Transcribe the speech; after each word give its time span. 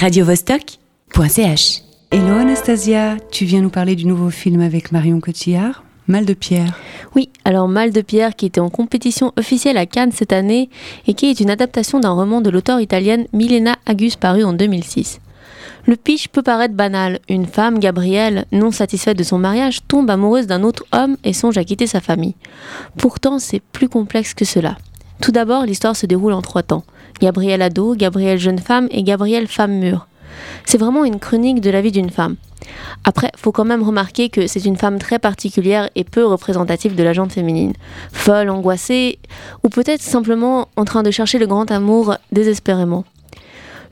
radiovostok.ch. 0.00 1.82
Hello 2.10 2.32
Anastasia, 2.38 3.18
tu 3.30 3.44
viens 3.44 3.60
nous 3.60 3.68
parler 3.68 3.96
du 3.96 4.06
nouveau 4.06 4.30
film 4.30 4.62
avec 4.62 4.92
Marion 4.92 5.20
Cotillard, 5.20 5.84
Mal 6.08 6.24
de 6.24 6.32
pierre. 6.32 6.78
Oui, 7.14 7.28
alors 7.44 7.68
Mal 7.68 7.92
de 7.92 8.00
pierre 8.00 8.34
qui 8.34 8.46
était 8.46 8.62
en 8.62 8.70
compétition 8.70 9.34
officielle 9.36 9.76
à 9.76 9.84
Cannes 9.84 10.10
cette 10.10 10.32
année 10.32 10.70
et 11.06 11.12
qui 11.12 11.26
est 11.26 11.40
une 11.40 11.50
adaptation 11.50 12.00
d'un 12.00 12.12
roman 12.12 12.40
de 12.40 12.48
l'auteur 12.48 12.80
italienne 12.80 13.26
Milena 13.34 13.76
Agus 13.84 14.16
paru 14.18 14.42
en 14.42 14.54
2006. 14.54 15.20
Le 15.84 15.96
pitch 15.96 16.28
peut 16.28 16.42
paraître 16.42 16.74
banal. 16.74 17.18
Une 17.28 17.46
femme, 17.46 17.78
Gabrielle, 17.78 18.46
non 18.52 18.70
satisfaite 18.70 19.18
de 19.18 19.22
son 19.22 19.38
mariage, 19.38 19.80
tombe 19.86 20.08
amoureuse 20.08 20.46
d'un 20.46 20.62
autre 20.62 20.86
homme 20.92 21.18
et 21.24 21.34
songe 21.34 21.58
à 21.58 21.64
quitter 21.64 21.86
sa 21.86 22.00
famille. 22.00 22.36
Pourtant, 22.96 23.38
c'est 23.38 23.60
plus 23.60 23.90
complexe 23.90 24.32
que 24.32 24.46
cela. 24.46 24.78
Tout 25.20 25.32
d'abord, 25.32 25.66
l'histoire 25.66 25.96
se 25.96 26.06
déroule 26.06 26.32
en 26.32 26.40
trois 26.40 26.62
temps. 26.62 26.84
Gabrielle 27.20 27.62
ado, 27.62 27.94
Gabrielle 27.94 28.38
jeune 28.38 28.58
femme 28.58 28.88
et 28.90 29.02
Gabrielle 29.02 29.48
femme 29.48 29.72
mûre. 29.72 30.06
C'est 30.64 30.78
vraiment 30.78 31.04
une 31.04 31.18
chronique 31.18 31.60
de 31.60 31.70
la 31.70 31.82
vie 31.82 31.92
d'une 31.92 32.10
femme. 32.10 32.36
Après, 33.04 33.30
faut 33.36 33.52
quand 33.52 33.64
même 33.64 33.82
remarquer 33.82 34.30
que 34.30 34.46
c'est 34.46 34.64
une 34.64 34.76
femme 34.76 34.98
très 34.98 35.18
particulière 35.18 35.90
et 35.94 36.04
peu 36.04 36.24
représentative 36.24 36.94
de 36.94 37.02
la 37.02 37.12
gente 37.12 37.32
féminine. 37.32 37.74
Folle, 38.12 38.48
angoissée, 38.48 39.18
ou 39.62 39.68
peut-être 39.68 40.02
simplement 40.02 40.68
en 40.76 40.84
train 40.84 41.02
de 41.02 41.10
chercher 41.10 41.38
le 41.38 41.46
grand 41.46 41.70
amour 41.70 42.14
désespérément. 42.32 43.04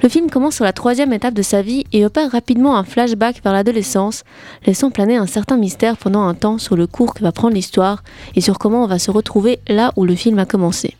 Le 0.00 0.08
film 0.08 0.30
commence 0.30 0.54
sur 0.54 0.64
la 0.64 0.72
troisième 0.72 1.12
étape 1.12 1.34
de 1.34 1.42
sa 1.42 1.60
vie 1.60 1.84
et 1.92 2.06
opère 2.06 2.30
rapidement 2.30 2.76
un 2.76 2.84
flashback 2.84 3.42
vers 3.42 3.52
l'adolescence, 3.52 4.22
laissant 4.64 4.90
planer 4.90 5.16
un 5.16 5.26
certain 5.26 5.56
mystère 5.56 5.96
pendant 5.96 6.22
un 6.22 6.34
temps 6.34 6.58
sur 6.58 6.76
le 6.76 6.86
cours 6.86 7.14
que 7.14 7.22
va 7.22 7.32
prendre 7.32 7.54
l'histoire 7.54 8.04
et 8.36 8.40
sur 8.40 8.58
comment 8.58 8.84
on 8.84 8.86
va 8.86 9.00
se 9.00 9.10
retrouver 9.10 9.58
là 9.66 9.92
où 9.96 10.04
le 10.04 10.14
film 10.14 10.38
a 10.38 10.46
commencé. 10.46 10.94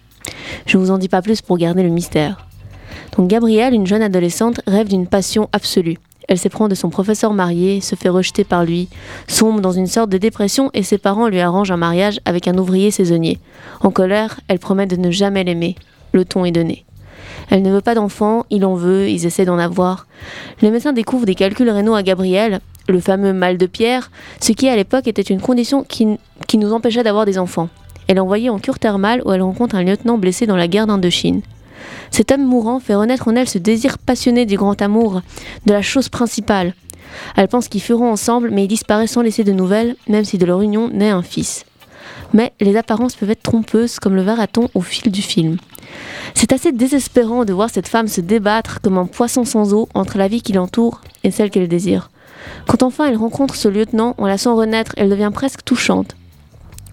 Je 0.67 0.77
ne 0.77 0.83
vous 0.83 0.91
en 0.91 0.99
dis 0.99 1.09
pas 1.09 1.23
plus 1.23 1.43
pour 1.43 1.59
garder 1.59 1.83
le 1.83 1.89
mystère. 1.89 2.47
Donc 3.17 3.29
Gabrielle, 3.29 3.75
une 3.75 3.87
jeune 3.87 4.03
adolescente, 4.03 4.61
rêve 4.67 4.89
d'une 4.89 5.07
passion 5.07 5.49
absolue. 5.53 5.99
Elle 6.29 6.39
s'éprend 6.39 6.69
de 6.69 6.75
son 6.75 6.91
professeur 6.91 7.33
marié, 7.33 7.81
se 7.81 7.95
fait 7.95 8.11
rejeter 8.11 8.45
par 8.45 8.65
lui, 8.65 8.89
sombre 9.27 9.61
dans 9.61 9.73
une 9.73 9.87
sorte 9.87 10.11
de 10.11 10.19
dépression 10.19 10.71
et 10.75 10.83
ses 10.83 10.99
parents 10.99 11.29
lui 11.29 11.41
arrangent 11.41 11.71
un 11.71 11.79
mariage 11.79 12.21
avec 12.27 12.47
un 12.49 12.59
ouvrier 12.59 12.91
saisonnier. 12.91 13.39
En 13.81 13.91
colère, 13.91 14.41
elle 14.49 14.59
promet 14.59 14.87
de 14.87 14.97
ne 14.97 15.11
jamais 15.11 15.43
l'aimer. 15.43 15.75
Le 16.13 16.27
ton 16.27 16.45
est 16.45 16.53
donné. 16.53 16.85
Elle 17.51 17.63
ne 17.63 17.71
veut 17.73 17.81
pas 17.81 17.95
d'enfant, 17.95 18.45
il 18.51 18.65
en 18.67 18.75
veut, 18.75 19.09
ils 19.09 19.25
essaient 19.25 19.47
d'en 19.47 19.59
avoir. 19.59 20.07
Le 20.61 20.71
médecin 20.71 20.93
découvre 20.93 21.25
des 21.25 21.35
calculs 21.35 21.71
rénaux 21.71 21.95
à 21.95 22.03
Gabrielle, 22.03 22.61
le 22.89 23.01
fameux 23.01 23.33
mal 23.33 23.57
de 23.57 23.67
pierre, 23.67 24.11
ce 24.41 24.53
qui 24.53 24.69
à 24.69 24.77
l'époque 24.77 25.07
était 25.07 25.23
une 25.23 25.41
condition 25.41 25.83
qui, 25.83 26.19
qui 26.47 26.59
nous 26.59 26.73
empêchait 26.73 27.03
d'avoir 27.03 27.25
des 27.25 27.39
enfants. 27.39 27.69
Elle 28.09 28.17
est 28.17 28.21
envoyée 28.21 28.51
en 28.51 28.59
cure 28.59 28.79
thermale 28.79 29.23
où 29.25 29.33
elle 29.33 29.43
rencontre 29.43 29.77
un 29.77 29.85
lieutenant 29.85 30.19
blessé 30.19 30.47
dans 30.47 30.57
la 30.57 30.67
guerre 30.67 30.87
d'Indochine. 30.87 31.43
Cet 32.11 32.33
homme 32.33 32.45
mourant 32.45 32.81
fait 32.81 32.95
renaître 32.95 33.29
en 33.29 33.37
elle 33.37 33.49
ce 33.49 33.59
désir 33.59 33.99
passionné 33.99 34.47
du 34.47 34.57
grand 34.57 34.81
amour, 34.81 35.21
de 35.67 35.73
la 35.73 35.83
chose 35.83 36.09
principale. 36.09 36.75
Elle 37.37 37.49
pense 37.49 37.69
qu'ils 37.69 37.83
feront 37.83 38.11
ensemble, 38.11 38.51
mais 38.51 38.65
il 38.65 38.69
disparaît 38.69 39.07
sans 39.07 39.23
laisser 39.23 39.45
de 39.45 39.53
nouvelles, 39.53 39.95
même 40.09 40.25
si 40.25 40.39
de 40.39 40.47
leur 40.47 40.63
union 40.63 40.89
naît 40.89 41.11
un 41.11 41.23
fils. 41.23 41.65
Mais 42.33 42.53
les 42.61 42.77
apparences 42.77 43.15
peuvent 43.15 43.31
être 43.31 43.43
trompeuses, 43.43 43.99
comme 43.99 44.15
le 44.15 44.23
verra-t-on 44.23 44.69
au 44.75 44.81
fil 44.81 45.13
du 45.13 45.23
film. 45.23 45.59
C'est 46.35 46.53
assez 46.53 46.73
désespérant 46.73 47.45
de 47.45 47.53
voir 47.53 47.71
cette 47.71 47.89
femme 47.89 48.09
se 48.09 48.21
débattre 48.21 48.81
comme 48.81 48.99
un 48.99 49.07
poisson 49.07 49.45
sans 49.45 49.75
eau 49.75 49.89
entre 49.95 50.19
la 50.19 50.29
vie 50.29 50.43
qui 50.43 50.53
l'entoure 50.53 51.01
et 51.25 51.31
celle 51.31 51.51
qu'elle 51.51 51.69
désire. 51.69 52.11
Quand 52.67 52.83
enfin 52.83 53.07
elle 53.07 53.17
rencontre 53.17 53.55
ce 53.55 53.69
lieutenant, 53.69 54.15
on 54.19 54.27
la 54.27 54.39
sent 54.39 54.51
renaître, 54.51 54.93
elle 54.97 55.11
devient 55.11 55.31
presque 55.33 55.65
touchante. 55.65 56.17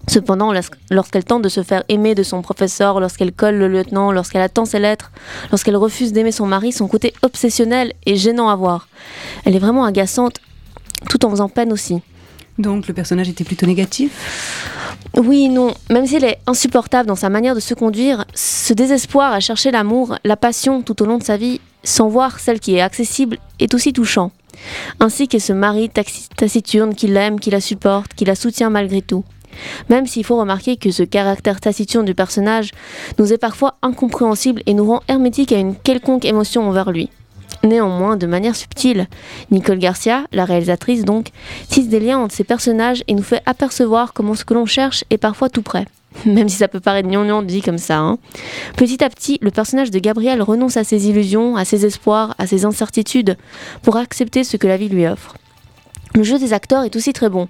Cependant, 0.08 0.52
lorsqu'elle 0.90 1.24
tente 1.24 1.42
de 1.42 1.48
se 1.48 1.62
faire 1.62 1.82
aimer 1.88 2.14
de 2.14 2.22
son 2.22 2.40
professeur, 2.40 3.00
lorsqu'elle 3.00 3.32
colle 3.32 3.56
le 3.56 3.68
lieutenant, 3.68 4.12
lorsqu'elle 4.12 4.42
attend 4.42 4.64
ses 4.64 4.78
lettres, 4.78 5.10
lorsqu'elle 5.50 5.76
refuse 5.76 6.12
d'aimer 6.12 6.32
son 6.32 6.46
mari, 6.46 6.72
son 6.72 6.86
côté 6.86 7.12
obsessionnel 7.22 7.92
est 8.06 8.16
gênant 8.16 8.48
à 8.48 8.56
voir. 8.56 8.88
Elle 9.44 9.56
est 9.56 9.60
vraiment 9.60 9.84
agaçante, 9.84 10.38
tout 11.08 11.24
en 11.24 11.30
faisant 11.30 11.48
peine 11.48 11.72
aussi. 11.72 12.00
Donc 12.58 12.86
le 12.86 12.94
personnage 12.94 13.28
était 13.28 13.44
plutôt 13.44 13.66
négatif? 13.66 14.62
Oui, 15.14 15.48
non. 15.48 15.74
Même 15.90 16.06
s'il 16.06 16.24
est 16.24 16.38
insupportable 16.46 17.08
dans 17.08 17.16
sa 17.16 17.28
manière 17.28 17.54
de 17.54 17.60
se 17.60 17.74
conduire, 17.74 18.24
ce 18.34 18.72
désespoir 18.72 19.32
à 19.32 19.40
chercher 19.40 19.70
l'amour, 19.70 20.16
la 20.24 20.36
passion 20.36 20.82
tout 20.82 21.02
au 21.02 21.06
long 21.06 21.18
de 21.18 21.22
sa 21.22 21.36
vie, 21.36 21.60
sans 21.84 22.08
voir 22.08 22.38
celle 22.40 22.60
qui 22.60 22.76
est 22.76 22.80
accessible, 22.80 23.38
est 23.58 23.74
aussi 23.74 23.92
touchant. 23.92 24.30
Ainsi 25.00 25.28
que 25.28 25.38
ce 25.38 25.52
mari 25.52 25.90
taciturne 26.36 26.94
qui 26.94 27.08
l'aime, 27.08 27.40
qui 27.40 27.50
la 27.50 27.60
supporte, 27.60 28.14
qui 28.14 28.24
la 28.24 28.34
soutient 28.34 28.70
malgré 28.70 29.02
tout. 29.02 29.24
Même 29.88 30.06
s'il 30.06 30.24
faut 30.24 30.38
remarquer 30.38 30.76
que 30.76 30.90
ce 30.90 31.02
caractère 31.02 31.60
taciturne 31.60 32.04
du 32.04 32.14
personnage 32.14 32.70
nous 33.18 33.32
est 33.32 33.38
parfois 33.38 33.76
incompréhensible 33.82 34.62
et 34.66 34.74
nous 34.74 34.86
rend 34.86 35.02
hermétique 35.08 35.52
à 35.52 35.58
une 35.58 35.76
quelconque 35.76 36.24
émotion 36.24 36.68
envers 36.68 36.90
lui. 36.90 37.10
Néanmoins, 37.64 38.16
de 38.16 38.26
manière 38.26 38.56
subtile, 38.56 39.08
Nicole 39.50 39.78
Garcia, 39.78 40.24
la 40.32 40.44
réalisatrice 40.44 41.04
donc, 41.04 41.28
tisse 41.68 41.88
des 41.88 42.00
liens 42.00 42.18
entre 42.18 42.34
ces 42.34 42.44
personnages 42.44 43.02
et 43.08 43.14
nous 43.14 43.22
fait 43.22 43.42
apercevoir 43.46 44.12
comment 44.12 44.34
ce 44.34 44.44
que 44.44 44.54
l'on 44.54 44.66
cherche 44.66 45.04
est 45.10 45.18
parfois 45.18 45.48
tout 45.48 45.62
près. 45.62 45.86
Même 46.26 46.48
si 46.48 46.56
ça 46.56 46.68
peut 46.68 46.80
paraître 46.80 47.08
gnangnan 47.08 47.42
dit 47.42 47.62
comme 47.62 47.78
ça. 47.78 47.98
Hein. 47.98 48.18
Petit 48.76 49.02
à 49.02 49.10
petit, 49.10 49.38
le 49.42 49.50
personnage 49.50 49.90
de 49.90 49.98
Gabriel 49.98 50.42
renonce 50.42 50.76
à 50.76 50.84
ses 50.84 51.08
illusions, 51.08 51.56
à 51.56 51.64
ses 51.64 51.84
espoirs, 51.84 52.34
à 52.38 52.46
ses 52.46 52.64
incertitudes, 52.64 53.36
pour 53.82 53.96
accepter 53.96 54.44
ce 54.44 54.56
que 54.56 54.66
la 54.66 54.76
vie 54.76 54.88
lui 54.88 55.06
offre. 55.06 55.34
Le 56.16 56.22
jeu 56.22 56.38
des 56.38 56.54
acteurs 56.54 56.84
est 56.84 56.96
aussi 56.96 57.12
très 57.12 57.28
bon. 57.28 57.46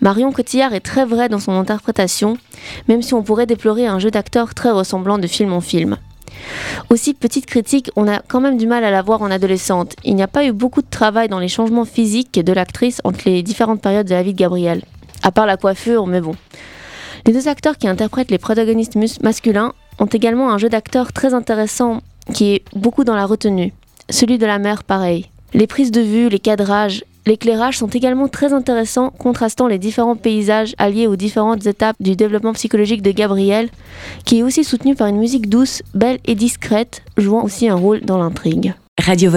Marion 0.00 0.30
Cotillard 0.30 0.72
est 0.72 0.78
très 0.78 1.04
vraie 1.04 1.28
dans 1.28 1.40
son 1.40 1.50
interprétation, 1.50 2.38
même 2.86 3.02
si 3.02 3.12
on 3.12 3.24
pourrait 3.24 3.44
déplorer 3.44 3.88
un 3.88 3.98
jeu 3.98 4.12
d'acteurs 4.12 4.54
très 4.54 4.70
ressemblant 4.70 5.18
de 5.18 5.26
film 5.26 5.52
en 5.52 5.60
film. 5.60 5.96
Aussi, 6.90 7.12
petite 7.12 7.46
critique, 7.46 7.90
on 7.96 8.06
a 8.06 8.20
quand 8.20 8.40
même 8.40 8.56
du 8.56 8.68
mal 8.68 8.84
à 8.84 8.92
la 8.92 9.02
voir 9.02 9.20
en 9.22 9.32
adolescente. 9.32 9.96
Il 10.04 10.14
n'y 10.14 10.22
a 10.22 10.28
pas 10.28 10.44
eu 10.44 10.52
beaucoup 10.52 10.80
de 10.80 10.88
travail 10.88 11.28
dans 11.28 11.40
les 11.40 11.48
changements 11.48 11.84
physiques 11.84 12.38
de 12.38 12.52
l'actrice 12.52 13.00
entre 13.02 13.22
les 13.24 13.42
différentes 13.42 13.82
périodes 13.82 14.06
de 14.06 14.14
la 14.14 14.22
vie 14.22 14.32
de 14.32 14.38
Gabrielle. 14.38 14.84
À 15.24 15.32
part 15.32 15.46
la 15.46 15.56
coiffure, 15.56 16.06
mais 16.06 16.20
bon. 16.20 16.36
Les 17.26 17.32
deux 17.32 17.48
acteurs 17.48 17.78
qui 17.78 17.88
interprètent 17.88 18.30
les 18.30 18.38
protagonistes 18.38 18.94
masculins 19.24 19.72
ont 19.98 20.06
également 20.06 20.52
un 20.52 20.58
jeu 20.58 20.68
d'acteurs 20.68 21.12
très 21.12 21.34
intéressant 21.34 22.00
qui 22.32 22.52
est 22.52 22.64
beaucoup 22.76 23.02
dans 23.02 23.16
la 23.16 23.26
retenue. 23.26 23.72
Celui 24.08 24.38
de 24.38 24.46
la 24.46 24.60
mère, 24.60 24.84
pareil. 24.84 25.30
Les 25.52 25.66
prises 25.66 25.90
de 25.90 26.00
vue, 26.00 26.28
les 26.28 26.38
cadrages 26.38 27.04
L'éclairage 27.26 27.78
sont 27.78 27.88
également 27.88 28.28
très 28.28 28.52
intéressants, 28.52 29.10
contrastant 29.10 29.66
les 29.66 29.78
différents 29.78 30.16
paysages 30.16 30.74
alliés 30.78 31.06
aux 31.06 31.16
différentes 31.16 31.66
étapes 31.66 31.96
du 32.00 32.16
développement 32.16 32.52
psychologique 32.52 33.02
de 33.02 33.12
Gabriel, 33.12 33.70
qui 34.24 34.38
est 34.38 34.42
aussi 34.42 34.64
soutenu 34.64 34.94
par 34.94 35.06
une 35.06 35.18
musique 35.18 35.48
douce, 35.48 35.82
belle 35.94 36.18
et 36.26 36.34
discrète, 36.34 37.02
jouant 37.16 37.42
aussi 37.42 37.68
un 37.68 37.76
rôle 37.76 38.02
dans 38.02 38.18
l'intrigue. 38.18 38.74
Radio 39.00 39.30